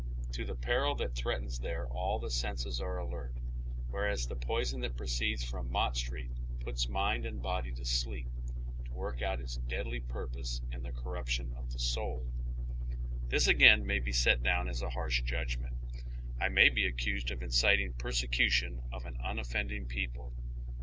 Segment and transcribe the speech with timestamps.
[0.31, 0.95] To the peri!
[0.97, 3.35] that threatens there all the senses are alert,
[3.91, 6.31] whereas the poison that proceeds from Hott Street
[6.61, 8.27] puts mind and body to sleep,
[8.85, 12.25] to work out its deadly purpose in the corruption of tlie soul.
[13.27, 15.77] This again may he set down as a harsh judgment.
[16.39, 20.33] I may be accused of inciting persecution of an unoffending people.